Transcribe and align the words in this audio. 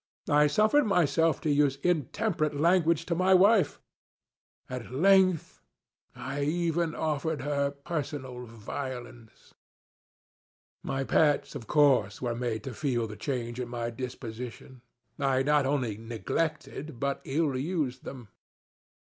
I 0.31 0.47
suffered 0.47 0.85
myself 0.87 1.41
to 1.41 1.51
use 1.51 1.75
intemperate 1.83 2.55
language 2.59 3.05
to 3.05 3.13
my 3.13 3.35
wife. 3.35 3.79
At 4.67 4.89
length, 4.91 5.61
I 6.15 6.41
even 6.41 6.95
offered 6.95 7.41
her 7.43 7.69
personal 7.69 8.45
violence. 8.47 9.53
My 10.81 11.03
pets, 11.03 11.53
of 11.53 11.67
course, 11.67 12.19
were 12.19 12.33
made 12.33 12.63
to 12.63 12.73
feel 12.73 13.05
the 13.05 13.15
change 13.15 13.59
in 13.59 13.69
my 13.69 13.91
disposition. 13.91 14.81
I 15.19 15.43
not 15.43 15.67
only 15.67 15.97
neglected, 15.97 16.99
but 16.99 17.21
ill 17.23 17.55
used 17.55 18.03
them. 18.03 18.29